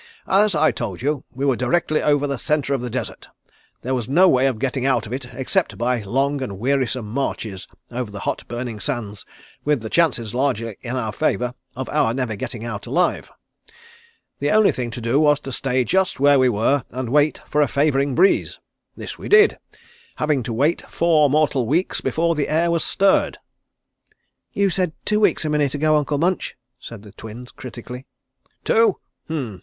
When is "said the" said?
26.79-27.11